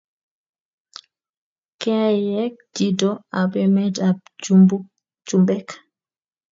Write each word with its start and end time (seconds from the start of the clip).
Keiek 1.81 2.55
chito 2.75 3.11
ab 3.39 3.51
emet 3.63 3.95
ab 4.07 4.17
chumbek 5.27 5.67